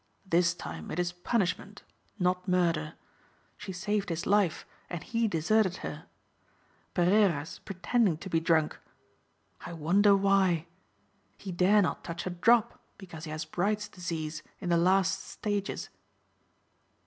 "This 0.25 0.55
time 0.55 0.89
it 0.89 0.97
is 0.97 1.11
punishment, 1.11 1.83
not 2.17 2.47
murder. 2.47 2.95
She 3.55 3.71
saved 3.71 4.09
his 4.09 4.25
life 4.25 4.65
and 4.89 5.03
he 5.03 5.27
deserted 5.27 5.75
her. 5.85 6.07
Pereira's 6.95 7.59
pretending 7.59 8.17
to 8.17 8.27
be 8.27 8.39
drunk. 8.39 8.79
I 9.63 9.73
wonder 9.73 10.15
why. 10.15 10.65
He 11.37 11.51
dare 11.51 11.83
not 11.83 12.03
touch 12.03 12.25
a 12.25 12.31
drop 12.31 12.81
because 12.97 13.25
he 13.25 13.29
has 13.29 13.45
Bright's 13.45 13.87
disease 13.87 14.41
in 14.59 14.69
the 14.69 14.75
last 14.77 15.23
stages." 15.27 15.89